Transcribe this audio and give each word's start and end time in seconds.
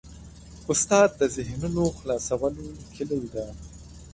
استاد 0.71 1.09
د 1.19 1.21
ذهنونو 1.35 1.83
خلاصولو 1.97 2.65
کلۍ 2.95 3.23
ده. 3.33 3.45